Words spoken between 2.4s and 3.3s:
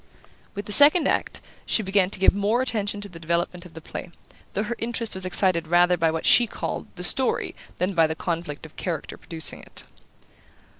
attention to the